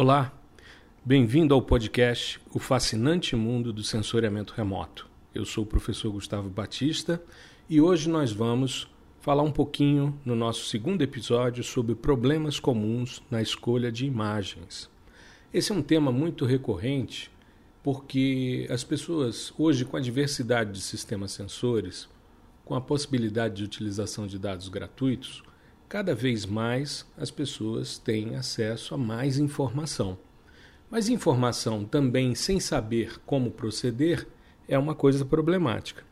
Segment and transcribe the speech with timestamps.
[0.00, 0.32] Olá,
[1.04, 5.08] bem-vindo ao podcast O Fascinante Mundo do Sensoriamento Remoto.
[5.34, 7.20] Eu sou o professor Gustavo Batista
[7.68, 8.88] e hoje nós vamos
[9.20, 14.88] falar um pouquinho no nosso segundo episódio sobre problemas comuns na escolha de imagens.
[15.52, 17.28] Esse é um tema muito recorrente
[17.82, 22.08] porque as pessoas, hoje, com a diversidade de sistemas sensores,
[22.64, 25.42] com a possibilidade de utilização de dados gratuitos,
[25.88, 30.18] cada vez mais as pessoas têm acesso a mais informação.
[30.90, 34.26] Mas informação também sem saber como proceder
[34.68, 36.04] é uma coisa problemática.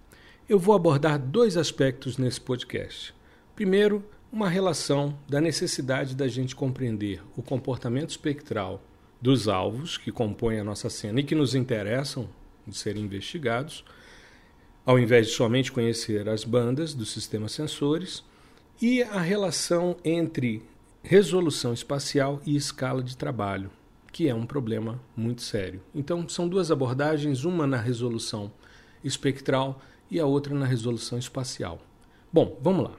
[0.49, 3.15] Eu vou abordar dois aspectos nesse podcast.
[3.55, 8.83] Primeiro, uma relação da necessidade da gente compreender o comportamento espectral
[9.21, 12.29] dos alvos que compõem a nossa cena e que nos interessam
[12.67, 13.85] de serem investigados,
[14.85, 18.25] ao invés de somente conhecer as bandas dos sistemas sensores
[18.81, 20.63] e a relação entre
[21.03, 23.71] resolução espacial e escala de trabalho,
[24.13, 25.81] que é um problema muito sério.
[25.95, 28.53] Então, são duas abordagens, uma na resolução
[29.05, 31.81] espectral e a outra na resolução espacial.
[32.33, 32.97] Bom, vamos lá.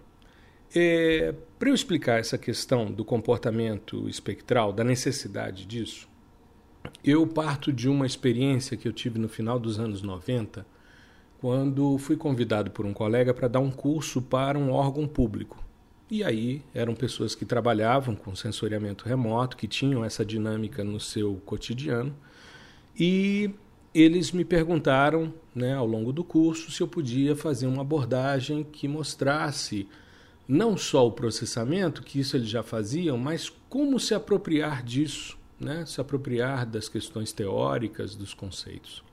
[0.74, 6.08] É, Para eu explicar essa questão do comportamento espectral, da necessidade disso,
[7.04, 10.66] eu parto de uma experiência que eu tive no final dos anos 90,
[11.40, 15.67] quando fui convidado por um colega para dar um curso para um órgão público.
[16.10, 21.36] E aí eram pessoas que trabalhavam com sensoriamento remoto, que tinham essa dinâmica no seu
[21.46, 22.16] cotidiano,
[22.98, 23.52] e
[23.94, 28.88] eles me perguntaram, né, ao longo do curso, se eu podia fazer uma abordagem que
[28.88, 29.88] mostrasse
[30.48, 35.86] não só o processamento, que isso eles já faziam, mas como se apropriar disso, né,
[35.86, 39.04] se apropriar das questões teóricas, dos conceitos.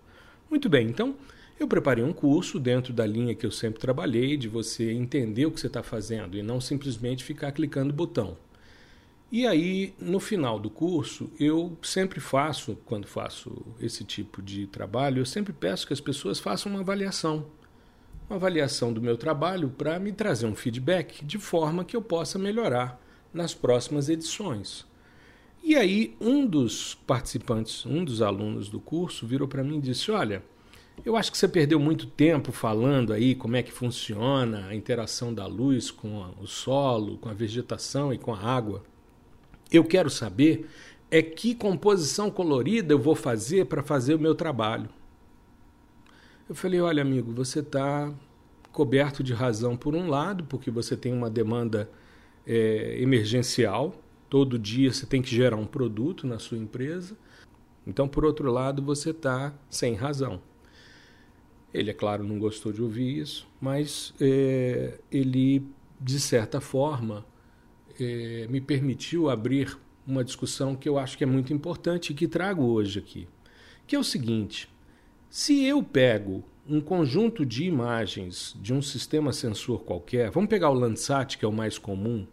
[0.49, 1.17] Muito bem, então
[1.59, 5.51] eu preparei um curso dentro da linha que eu sempre trabalhei, de você entender o
[5.53, 8.37] que você está fazendo e não simplesmente ficar clicando botão.
[9.31, 15.21] E aí, no final do curso, eu sempre faço, quando faço esse tipo de trabalho,
[15.21, 17.47] eu sempre peço que as pessoas façam uma avaliação.
[18.29, 22.39] Uma avaliação do meu trabalho para me trazer um feedback de forma que eu possa
[22.39, 23.01] melhorar
[23.33, 24.87] nas próximas edições.
[25.63, 30.11] E aí, um dos participantes, um dos alunos do curso, virou para mim e disse:
[30.11, 30.43] Olha
[31.03, 35.33] eu acho que você perdeu muito tempo falando aí como é que funciona a interação
[35.33, 38.83] da luz com o solo, com a vegetação e com a água.
[39.73, 40.69] Eu quero saber
[41.11, 44.89] é que composição colorida eu vou fazer para fazer o meu trabalho.
[46.49, 48.13] Eu falei: olha, amigo, você está
[48.73, 51.89] coberto de razão por um lado, porque você tem uma demanda
[52.47, 53.95] é, emergencial,
[54.29, 57.17] todo dia você tem que gerar um produto na sua empresa.
[57.87, 60.41] Então, por outro lado, você está sem razão.
[61.75, 65.67] Ele, é claro, não gostou de ouvir isso, mas é, ele,
[66.01, 67.27] de certa forma,
[67.99, 69.77] é, me permitiu abrir
[70.07, 73.27] uma discussão que eu acho que é muito importante e que trago hoje aqui.
[73.89, 74.69] Que é o seguinte:
[75.29, 80.75] se eu pego um conjunto de imagens de um sistema sensor qualquer, vamos pegar o
[80.75, 82.25] Landsat, que é o mais comum.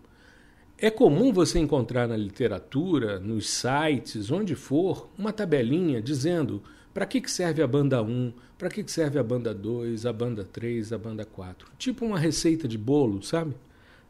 [0.77, 6.61] É comum você encontrar na literatura, nos sites, onde for, uma tabelinha dizendo
[6.93, 8.33] para que, que serve a banda 1?
[8.57, 11.67] Para que, que serve a banda 2, a banda 3, a banda 4?
[11.77, 13.55] Tipo uma receita de bolo, sabe?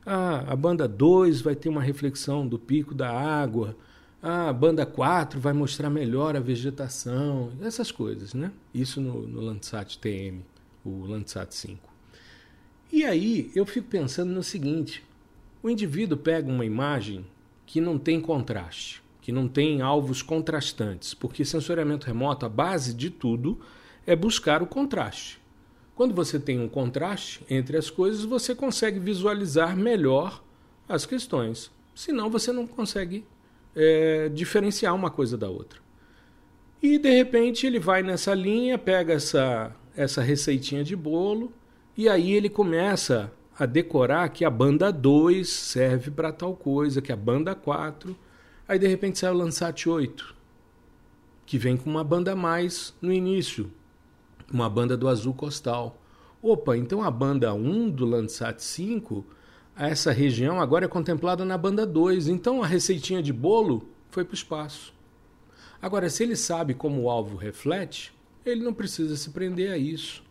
[0.05, 3.75] Ah, a banda 2 vai ter uma reflexão do pico da água.
[4.21, 7.51] Ah, a banda 4 vai mostrar melhor a vegetação.
[7.61, 8.51] Essas coisas, né?
[8.73, 10.41] Isso no, no Landsat TM,
[10.83, 11.87] o Landsat 5.
[12.91, 15.03] E aí eu fico pensando no seguinte:
[15.61, 17.25] o indivíduo pega uma imagem
[17.65, 23.09] que não tem contraste que não tem alvos contrastantes, porque sensoriamento remoto, a base de
[23.09, 23.59] tudo
[24.05, 25.39] é buscar o contraste.
[25.95, 30.43] Quando você tem um contraste entre as coisas, você consegue visualizar melhor
[30.89, 31.71] as questões.
[31.93, 33.23] Senão, você não consegue
[33.75, 35.79] é, diferenciar uma coisa da outra.
[36.81, 41.53] E de repente ele vai nessa linha, pega essa, essa receitinha de bolo
[41.95, 47.11] e aí ele começa a decorar que a banda 2 serve para tal coisa, que
[47.11, 48.17] a banda 4
[48.71, 50.33] Aí de repente sai o Landsat 8,
[51.45, 53.69] que vem com uma banda a mais no início,
[54.49, 56.01] uma banda do azul costal.
[56.41, 59.25] Opa, então a banda 1 do Landsat 5,
[59.75, 62.29] essa região agora é contemplada na banda 2.
[62.29, 64.93] Então a receitinha de bolo foi para o espaço.
[65.81, 68.13] Agora, se ele sabe como o alvo reflete,
[68.45, 70.23] ele não precisa se prender a isso.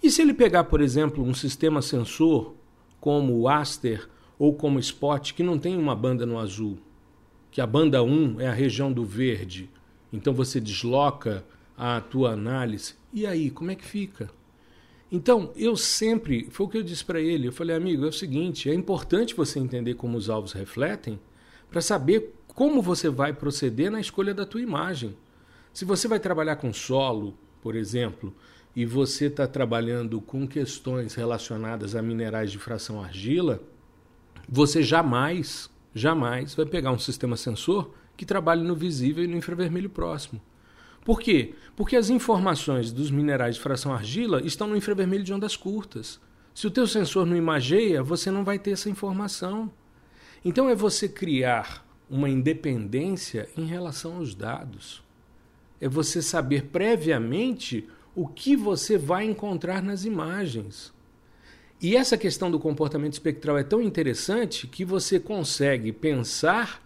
[0.00, 2.54] E se ele pegar, por exemplo, um sistema sensor
[3.00, 6.78] como o Aster ou como o Spot, que não tem uma banda no azul,
[7.50, 9.68] que a banda 1 é a região do verde,
[10.12, 11.44] então você desloca
[11.76, 12.94] a tua análise.
[13.12, 14.30] E aí, como é que fica?
[15.10, 18.12] Então, eu sempre, foi o que eu disse para ele, eu falei, amigo, é o
[18.12, 21.18] seguinte, é importante você entender como os alvos refletem
[21.68, 25.16] para saber como você vai proceder na escolha da tua imagem.
[25.72, 28.34] Se você vai trabalhar com solo, por exemplo,
[28.74, 33.60] e você está trabalhando com questões relacionadas a minerais de fração argila,
[34.48, 39.90] você jamais, jamais vai pegar um sistema sensor que trabalhe no visível e no infravermelho
[39.90, 40.40] próximo.
[41.04, 41.54] Por quê?
[41.74, 46.20] Porque as informações dos minerais de fração argila estão no infravermelho de ondas curtas.
[46.54, 49.72] Se o teu sensor não imageia, você não vai ter essa informação.
[50.44, 55.02] Então é você criar uma independência em relação aos dados.
[55.80, 60.92] É você saber previamente o que você vai encontrar nas imagens.
[61.82, 66.82] E essa questão do comportamento espectral é tão interessante que você consegue pensar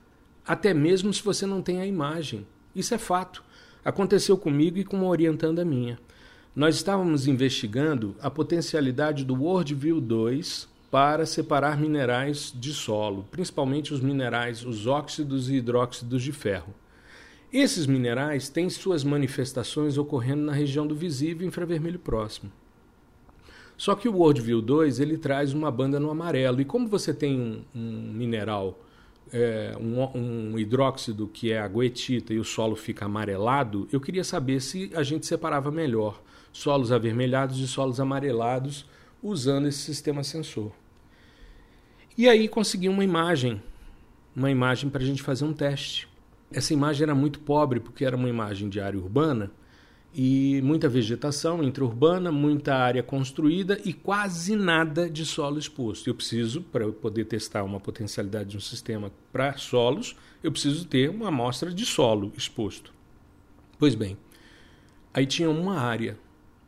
[0.46, 2.46] até mesmo se você não tem a imagem.
[2.76, 3.42] Isso é fato.
[3.84, 5.98] Aconteceu comigo e com uma orientanda minha.
[6.54, 14.00] Nós estávamos investigando a potencialidade do WorldView 2 para separar minerais de solo, principalmente os
[14.00, 16.72] minerais, os óxidos e hidróxidos de ferro.
[17.52, 22.52] Esses minerais têm suas manifestações ocorrendo na região do visível infravermelho próximo.
[23.76, 26.60] Só que o WorldView 2 ele traz uma banda no amarelo.
[26.60, 28.78] E como você tem um, um mineral,
[29.32, 34.22] é, um, um, hidróxido que é a goetita e o solo fica amarelado, eu queria
[34.22, 36.22] saber se a gente separava melhor
[36.52, 38.86] solos avermelhados de solos amarelados
[39.22, 40.70] usando esse sistema sensor.
[42.16, 43.60] E aí consegui uma imagem,
[44.36, 46.08] uma imagem para a gente fazer um teste.
[46.52, 49.50] Essa imagem era muito pobre porque era uma imagem de área urbana
[50.14, 56.08] e muita vegetação intraurbana, muita área construída e quase nada de solo exposto.
[56.08, 61.10] Eu preciso, para poder testar uma potencialidade de um sistema para solos, eu preciso ter
[61.10, 62.94] uma amostra de solo exposto.
[63.76, 64.16] Pois bem,
[65.12, 66.16] aí tinha uma área,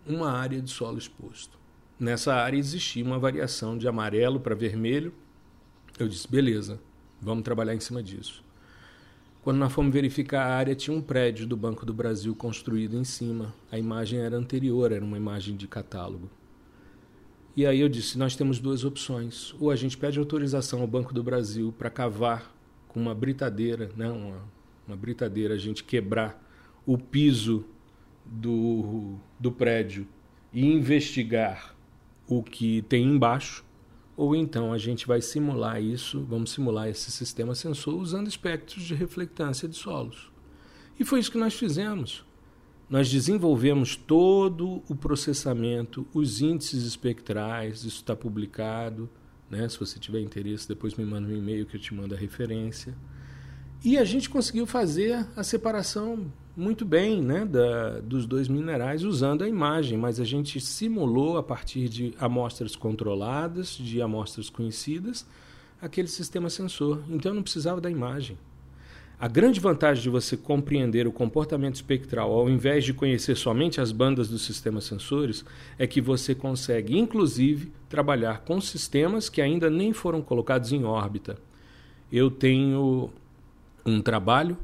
[0.04, 1.56] uma área de solo exposto.
[2.00, 5.14] Nessa área existia uma variação de amarelo para vermelho.
[5.98, 6.80] Eu disse, beleza,
[7.22, 8.44] vamos trabalhar em cima disso.
[9.46, 13.04] Quando nós fomos verificar a área, tinha um prédio do Banco do Brasil construído em
[13.04, 13.54] cima.
[13.70, 16.28] A imagem era anterior, era uma imagem de catálogo.
[17.56, 19.54] E aí eu disse: nós temos duas opções.
[19.60, 22.52] Ou a gente pede autorização ao Banco do Brasil para cavar
[22.88, 24.42] com uma britadeira, né, uma,
[24.84, 26.44] uma britadeira, a gente quebrar
[26.84, 27.64] o piso
[28.24, 30.08] do, do prédio
[30.52, 31.72] e investigar
[32.26, 33.64] o que tem embaixo,
[34.16, 38.94] ou então a gente vai simular isso, vamos simular esse sistema sensor usando espectros de
[38.94, 40.30] reflectância de solos.
[40.98, 42.24] E foi isso que nós fizemos.
[42.88, 49.10] Nós desenvolvemos todo o processamento, os índices espectrais, isso está publicado.
[49.50, 49.68] Né?
[49.68, 52.94] Se você tiver interesse, depois me manda um e-mail que eu te mando a referência.
[53.84, 59.44] E a gente conseguiu fazer a separação muito bem né, da, dos dois minerais usando
[59.44, 65.26] a imagem, mas a gente simulou a partir de amostras controladas, de amostras conhecidas,
[65.80, 67.02] aquele sistema sensor.
[67.10, 68.38] Então não precisava da imagem.
[69.18, 73.90] A grande vantagem de você compreender o comportamento espectral ao invés de conhecer somente as
[73.90, 75.44] bandas dos sistemas sensores
[75.78, 81.38] é que você consegue, inclusive, trabalhar com sistemas que ainda nem foram colocados em órbita.
[82.12, 83.10] Eu tenho
[83.86, 84.56] um trabalho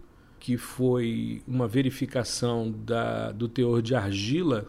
[0.43, 4.67] que foi uma verificação da, do teor de argila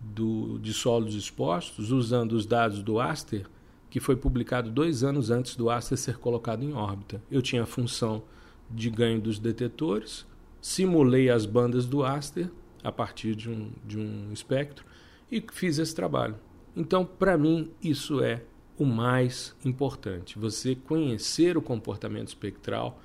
[0.00, 3.44] do, de solos expostos, usando os dados do Aster,
[3.90, 7.22] que foi publicado dois anos antes do Aster ser colocado em órbita.
[7.30, 8.22] Eu tinha a função
[8.70, 10.26] de ganho dos detetores,
[10.58, 12.50] simulei as bandas do Aster
[12.82, 14.86] a partir de um, de um espectro
[15.30, 16.36] e fiz esse trabalho.
[16.74, 18.42] Então, para mim, isso é
[18.78, 20.38] o mais importante.
[20.38, 22.98] Você conhecer o comportamento espectral,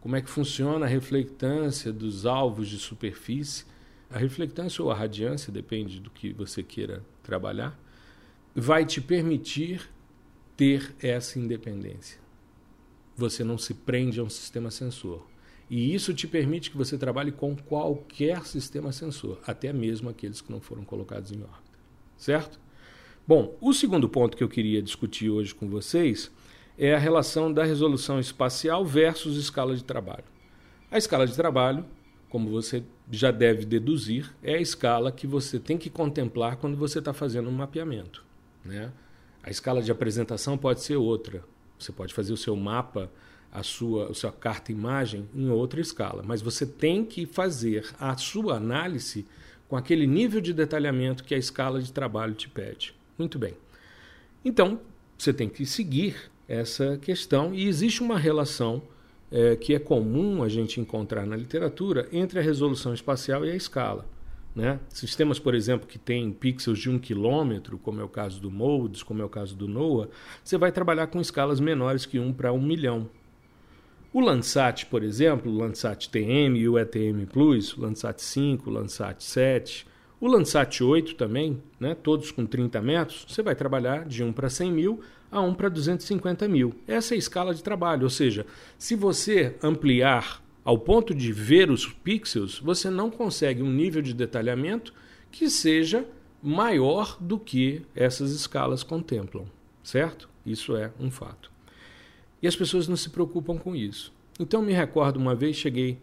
[0.00, 3.64] como é que funciona a reflectância dos alvos de superfície.
[4.10, 7.78] A reflectância ou a radiância, depende do que você queira trabalhar,
[8.54, 9.90] vai te permitir
[10.56, 12.18] ter essa independência.
[13.16, 15.26] Você não se prende a um sistema sensor.
[15.68, 20.52] E isso te permite que você trabalhe com qualquer sistema sensor, até mesmo aqueles que
[20.52, 21.78] não foram colocados em órbita.
[22.16, 22.60] Certo?
[23.26, 26.30] Bom, o segundo ponto que eu queria discutir hoje com vocês
[26.78, 30.24] é a relação da resolução espacial versus escala de trabalho.
[30.90, 31.84] A escala de trabalho,
[32.28, 36.98] como você já deve deduzir, é a escala que você tem que contemplar quando você
[36.98, 38.24] está fazendo um mapeamento.
[38.64, 38.92] Né?
[39.42, 41.42] A escala de apresentação pode ser outra.
[41.78, 43.10] Você pode fazer o seu mapa,
[43.52, 48.16] a sua, a sua carta imagem em outra escala, mas você tem que fazer a
[48.16, 49.26] sua análise
[49.68, 52.94] com aquele nível de detalhamento que a escala de trabalho te pede.
[53.18, 53.54] Muito bem.
[54.44, 54.80] Então,
[55.16, 58.82] você tem que seguir essa questão e existe uma relação
[59.30, 63.56] é, que é comum a gente encontrar na literatura entre a resolução espacial e a
[63.56, 64.06] escala.
[64.54, 64.80] Né?
[64.88, 69.02] Sistemas, por exemplo, que têm pixels de um quilômetro, como é o caso do MODES,
[69.02, 70.08] como é o caso do NOAA,
[70.42, 73.10] você vai trabalhar com escalas menores que 1 para 1 milhão.
[74.14, 78.72] O Landsat, por exemplo, o Landsat TM e o ETM Plus, o Landsat 5, o
[78.72, 79.86] Landsat 7,
[80.20, 84.48] o Landsat 8 também, né, todos com 30 metros, você vai trabalhar de 1 para
[84.48, 86.74] 100 mil a 1 para 250 mil.
[86.86, 88.46] Essa é a escala de trabalho, ou seja,
[88.78, 94.14] se você ampliar ao ponto de ver os pixels, você não consegue um nível de
[94.14, 94.92] detalhamento
[95.30, 96.06] que seja
[96.42, 99.46] maior do que essas escalas contemplam,
[99.82, 100.28] certo?
[100.44, 101.50] Isso é um fato.
[102.40, 104.12] E as pessoas não se preocupam com isso.
[104.38, 105.98] Então me recordo uma vez cheguei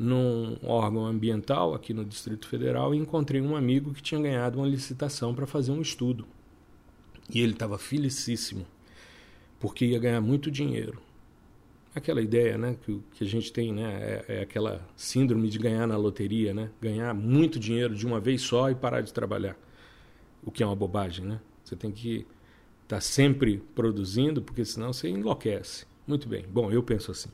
[0.00, 4.66] num órgão ambiental aqui no Distrito Federal e encontrei um amigo que tinha ganhado uma
[4.66, 6.26] licitação para fazer um estudo.
[7.28, 8.66] E ele estava felicíssimo,
[9.60, 11.02] porque ia ganhar muito dinheiro.
[11.94, 15.86] Aquela ideia né, que, que a gente tem, né, é, é aquela síndrome de ganhar
[15.86, 16.70] na loteria, né?
[16.80, 19.56] ganhar muito dinheiro de uma vez só e parar de trabalhar.
[20.42, 21.40] O que é uma bobagem, né?
[21.62, 22.26] Você tem que
[22.84, 25.84] estar tá sempre produzindo, porque senão você enlouquece.
[26.06, 26.46] Muito bem.
[26.48, 27.28] Bom, eu penso assim.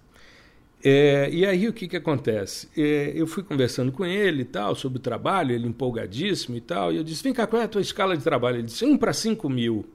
[0.84, 2.68] É, e aí o que, que acontece?
[2.76, 6.92] É, eu fui conversando com ele e tal, sobre o trabalho, ele empolgadíssimo e tal,
[6.92, 8.58] e eu disse, vem cá, qual é a tua escala de trabalho?
[8.58, 9.86] Ele disse, um para cinco mil.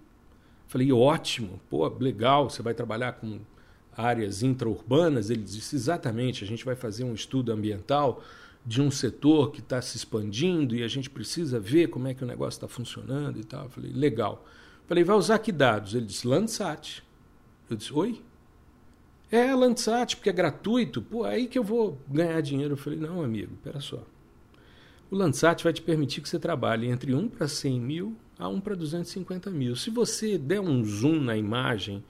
[0.68, 3.40] Falei, ótimo, pô, legal, você vai trabalhar com
[3.96, 5.30] áreas intraurbanas?
[5.30, 8.24] Ele disse, exatamente, a gente vai fazer um estudo ambiental
[8.66, 12.24] de um setor que está se expandindo e a gente precisa ver como é que
[12.24, 13.70] o negócio está funcionando e tal.
[13.70, 14.46] falei, legal.
[14.88, 15.94] falei, vai usar que dados?
[15.94, 17.04] Ele disse, Landsat.
[17.70, 18.22] Eu disse, oi?
[19.32, 21.02] É, Landsat, porque é gratuito.
[21.02, 22.74] Pô, aí que eu vou ganhar dinheiro.
[22.74, 24.04] Eu falei, não, amigo, espera só.
[25.10, 28.60] O Landsat vai te permitir que você trabalhe entre 1 para 100 mil a 1
[28.60, 29.76] para 250 mil.
[29.76, 32.04] Se você der um zoom na imagem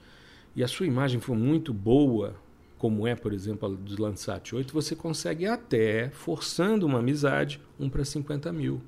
[0.56, 2.34] e a sua imagem for muito boa,
[2.76, 7.88] como é, por exemplo, a do Landsat 8, você consegue até, forçando uma amizade, 1
[7.88, 8.82] para 50 mil.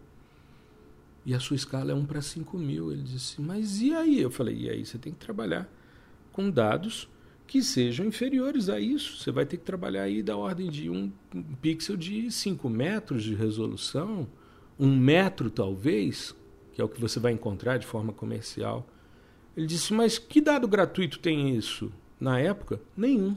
[1.25, 2.91] E a sua escala é 1 para 5 mil.
[2.91, 4.21] Ele disse, mas e aí?
[4.21, 5.69] Eu falei, e aí você tem que trabalhar
[6.33, 7.09] com dados
[7.47, 9.19] que sejam inferiores a isso.
[9.19, 11.13] Você vai ter que trabalhar aí da ordem de um
[11.61, 14.27] pixel de 5 metros de resolução,
[14.79, 16.35] um metro talvez,
[16.73, 18.87] que é o que você vai encontrar de forma comercial.
[19.57, 21.93] Ele disse, mas que dado gratuito tem isso?
[22.19, 23.37] Na época, nenhum.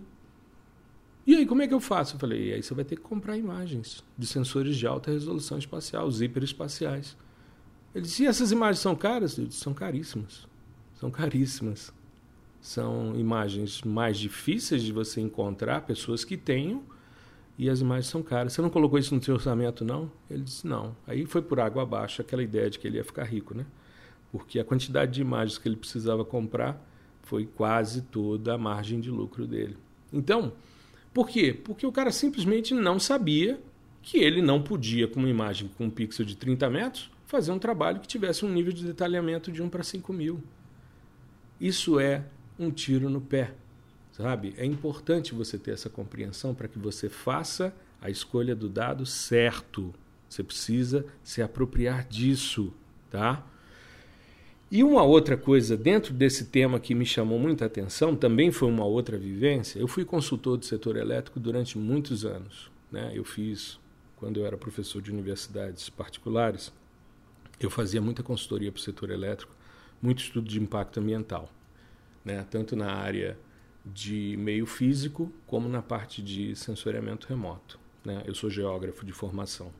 [1.25, 2.15] E aí, como é que eu faço?
[2.15, 5.57] Eu falei, e aí você vai ter que comprar imagens de sensores de alta resolução
[5.57, 7.17] espacial, os hiperespaciais.
[7.93, 9.37] Ele disse, e essas imagens são caras?
[9.37, 10.47] Eu disse, são caríssimas.
[10.95, 11.93] São caríssimas
[12.61, 16.83] são imagens mais difíceis de você encontrar, pessoas que tenham,
[17.57, 18.53] e as imagens são caras.
[18.53, 20.11] Você não colocou isso no seu orçamento, não?
[20.29, 20.95] Ele disse, não.
[21.07, 23.65] Aí foi por água abaixo aquela ideia de que ele ia ficar rico, né?
[24.31, 26.79] Porque a quantidade de imagens que ele precisava comprar
[27.23, 29.75] foi quase toda a margem de lucro dele.
[30.13, 30.53] Então,
[31.13, 31.51] por quê?
[31.51, 33.59] Porque o cara simplesmente não sabia
[34.03, 37.59] que ele não podia, com uma imagem com um pixel de 30 metros, fazer um
[37.59, 40.41] trabalho que tivesse um nível de detalhamento de 1 para 5 mil.
[41.59, 42.23] Isso é
[42.59, 43.53] um tiro no pé,
[44.11, 44.53] sabe?
[44.57, 49.93] É importante você ter essa compreensão para que você faça a escolha do dado certo.
[50.29, 52.73] Você precisa se apropriar disso,
[53.09, 53.45] tá?
[54.69, 58.83] E uma outra coisa dentro desse tema que me chamou muita atenção, também foi uma
[58.83, 59.79] outra vivência.
[59.79, 62.69] Eu fui consultor do setor elétrico durante muitos anos.
[62.91, 63.13] Né?
[63.15, 63.79] Eu fiz,
[64.17, 66.73] quando eu era professor de universidades particulares,
[67.61, 69.55] eu fazia muita consultoria para o setor elétrico,
[70.01, 71.49] muito estudo de impacto ambiental
[72.27, 72.45] né?
[72.49, 73.37] tanto na área
[73.85, 77.79] de meio físico como na parte de sensoriamento remoto.
[78.03, 78.21] Né?
[78.25, 79.71] Eu sou geógrafo de formação.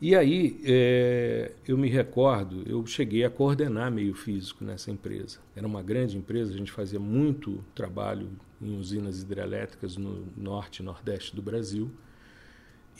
[0.00, 5.38] E aí, é, eu me recordo, eu cheguei a coordenar meio físico nessa empresa.
[5.56, 8.28] Era uma grande empresa, a gente fazia muito trabalho
[8.60, 11.90] em usinas hidrelétricas no norte e nordeste do Brasil.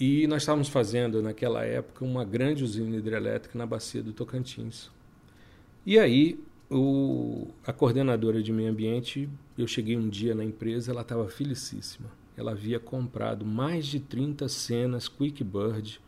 [0.00, 4.90] E nós estávamos fazendo, naquela época, uma grande usina hidrelétrica na bacia do Tocantins.
[5.84, 11.02] E aí, o, a coordenadora de meio ambiente, eu cheguei um dia na empresa, ela
[11.02, 12.08] estava felicíssima.
[12.36, 16.00] Ela havia comprado mais de 30 cenas QuickBird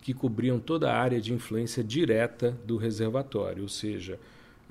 [0.00, 4.18] que cobriam toda a área de influência direta do reservatório, ou seja,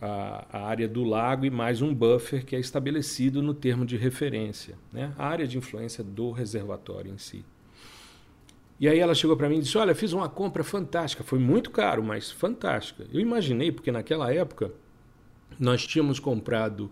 [0.02, 3.96] a, a, área do lago e mais um buffer que é estabelecido no termo de
[3.96, 5.14] referência, né?
[5.18, 7.46] a área de influência do reservatório em si.
[8.78, 11.70] E aí ela chegou para mim e disse: Olha, fiz uma compra fantástica, foi muito
[11.70, 13.06] caro, mas fantástica.
[13.14, 14.72] Eu imaginei, porque naquela época
[15.62, 16.90] nós tínhamos comprado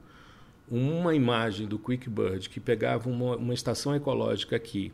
[0.70, 4.94] uma imagem do QuickBird que pegava uma, uma estação ecológica aqui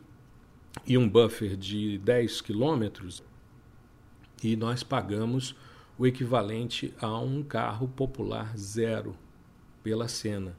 [0.86, 3.22] e um buffer de 10 quilômetros
[4.42, 5.54] e nós pagamos
[5.98, 9.14] o equivalente a um carro popular zero
[9.82, 10.56] pela cena.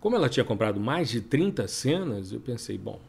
[0.00, 3.02] Como ela tinha comprado mais de 30 cenas, eu pensei, bom,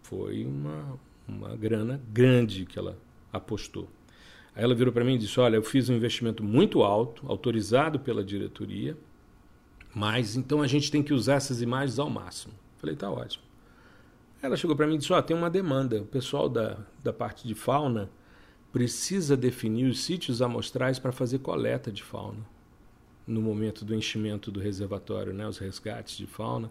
[0.00, 0.96] foi uma,
[1.26, 2.96] uma grana grande que ela
[3.32, 3.88] apostou.
[4.60, 7.98] Aí ela virou para mim e disse: Olha, eu fiz um investimento muito alto, autorizado
[7.98, 8.94] pela diretoria,
[9.94, 12.52] mas então a gente tem que usar essas imagens ao máximo.
[12.76, 13.42] Falei: Tá ótimo.
[14.42, 16.02] Ela chegou para mim e disse: oh, tem uma demanda.
[16.02, 18.10] O pessoal da, da parte de fauna
[18.70, 22.44] precisa definir os sítios amostrais para fazer coleta de fauna
[23.26, 26.70] no momento do enchimento do reservatório, né, os resgates de fauna.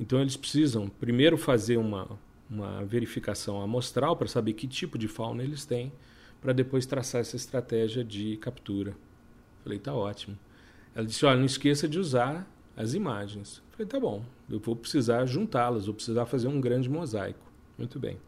[0.00, 2.08] Então eles precisam primeiro fazer uma,
[2.48, 5.92] uma verificação amostral para saber que tipo de fauna eles têm,
[6.40, 8.94] para depois traçar essa estratégia de captura.
[9.62, 10.38] Falei, tá ótimo.
[10.94, 13.62] Ela disse, olha, não esqueça de usar as imagens.
[13.70, 17.50] Falei, tá bom, eu vou precisar juntá-las, vou precisar fazer um grande mosaico.
[17.76, 18.18] Muito bem.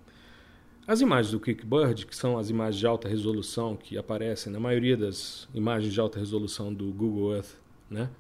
[0.87, 4.97] As imagens do Quickbird, que são as imagens de alta resolução que aparecem na maioria
[4.97, 7.55] das imagens de alta resolução do Google Earth,
[7.89, 8.11] né?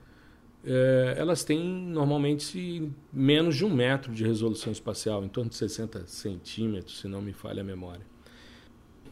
[0.65, 6.07] É, elas têm normalmente menos de um metro de resolução espacial, em torno de 60
[6.07, 8.05] centímetros, se não me falha a memória.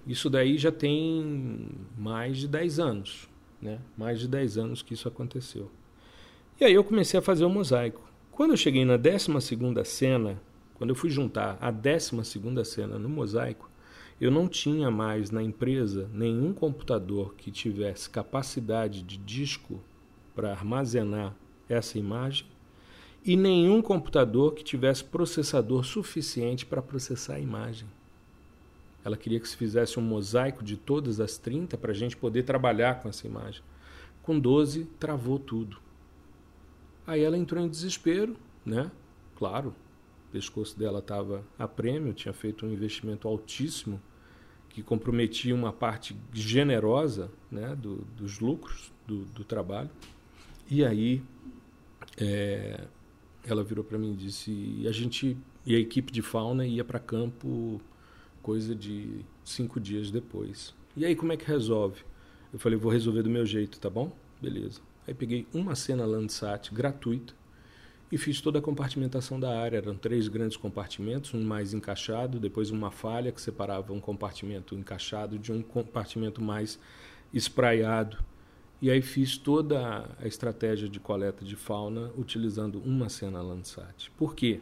[0.09, 3.29] Isso daí já tem mais de 10 anos,
[3.61, 3.79] né?
[3.95, 5.71] mais de 10 anos que isso aconteceu.
[6.59, 8.01] E aí eu comecei a fazer o mosaico.
[8.33, 9.29] Quando eu cheguei na 12
[9.85, 10.41] cena,
[10.77, 13.71] quando eu fui juntar a 12 cena no mosaico,
[14.19, 19.79] eu não tinha mais na empresa nenhum computador que tivesse capacidade de disco
[20.35, 21.37] para armazenar
[21.69, 22.47] essa imagem
[23.23, 27.87] e nenhum computador que tivesse processador suficiente para processar a imagem.
[29.05, 32.43] Ela queria que se fizesse um mosaico de todas as 30 para a gente poder
[32.43, 33.63] trabalhar com essa imagem.
[34.23, 35.79] Com 12, travou tudo.
[37.07, 38.91] Aí ela entrou em desespero, né?
[39.37, 39.75] Claro,
[40.29, 44.01] o pescoço dela estava a prêmio, tinha feito um investimento altíssimo
[44.69, 49.91] que comprometia uma parte generosa né, do, dos lucros do, do trabalho.
[50.71, 51.23] E aí
[52.21, 52.87] é,
[53.47, 56.85] ela virou para mim e disse: e a gente e a equipe de fauna ia
[56.85, 57.81] para campo
[58.43, 60.75] coisa de cinco dias depois.
[60.97, 62.03] E aí como é que resolve?
[62.53, 64.13] Eu falei: vou resolver do meu jeito, tá bom?
[64.41, 64.81] Beleza.
[65.07, 67.35] Aí peguei uma cena Landsat gratuita
[68.11, 69.79] e fiz toda a compartimentação da área.
[69.79, 75.39] Eram três grandes compartimentos, um mais encaixado, depois uma falha que separava um compartimento encaixado
[75.39, 76.79] de um compartimento mais
[77.33, 78.19] espraiado.
[78.81, 84.11] E aí fiz toda a estratégia de coleta de fauna utilizando uma cena Landsat.
[84.17, 84.61] Por quê?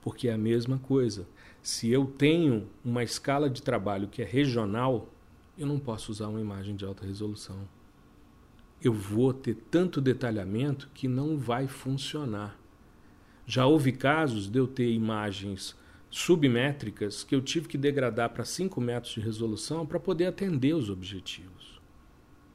[0.00, 1.26] Porque é a mesma coisa.
[1.62, 5.08] Se eu tenho uma escala de trabalho que é regional,
[5.58, 7.68] eu não posso usar uma imagem de alta resolução.
[8.82, 12.58] Eu vou ter tanto detalhamento que não vai funcionar.
[13.46, 15.76] Já houve casos de eu ter imagens
[16.08, 20.88] submétricas que eu tive que degradar para 5 metros de resolução para poder atender os
[20.88, 21.80] objetivos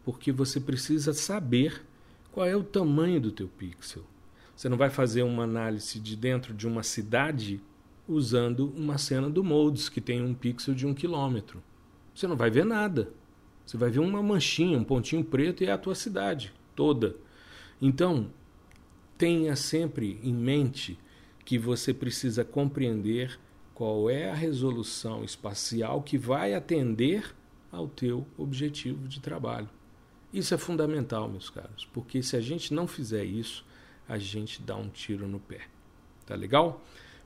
[0.06, 1.84] porque você precisa saber
[2.32, 4.04] qual é o tamanho do teu pixel.
[4.56, 7.60] Você não vai fazer uma análise de dentro de uma cidade
[8.08, 11.62] usando uma cena do Modes, que tem um pixel de um quilômetro.
[12.14, 13.12] Você não vai ver nada.
[13.66, 17.16] Você vai ver uma manchinha, um pontinho preto e é a tua cidade toda.
[17.82, 18.30] Então,
[19.18, 21.00] tenha sempre em mente
[21.44, 23.40] que você precisa compreender
[23.74, 27.36] qual é a resolução espacial que vai atender
[27.72, 29.70] ao teu objetivo de trabalho.
[30.34, 33.66] Isso é fundamental, meus caros, porque se a gente não fizer isso,
[34.08, 35.62] a gente dá um tiro no pé.
[36.26, 36.82] Tá legal?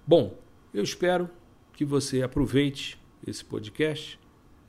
[0.05, 0.37] Bom,
[0.73, 1.29] eu espero
[1.73, 4.19] que você aproveite esse podcast.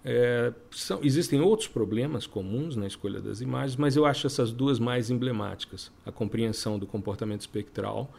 [0.04, 4.78] É, são, existem outros problemas comuns na escolha das imagens, mas eu acho essas duas
[4.78, 8.12] mais emblemáticas: a compreensão do comportamento espectral,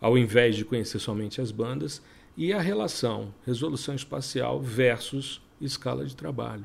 [0.00, 2.02] ao invés de conhecer somente as bandas,
[2.36, 6.64] e a relação resolução espacial versus escala de trabalho.